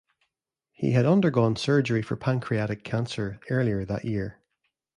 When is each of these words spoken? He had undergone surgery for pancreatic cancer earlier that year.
He 0.71 0.93
had 0.93 1.05
undergone 1.05 1.57
surgery 1.57 2.01
for 2.01 2.15
pancreatic 2.15 2.83
cancer 2.83 3.39
earlier 3.51 3.85
that 3.85 4.03
year. 4.03 4.39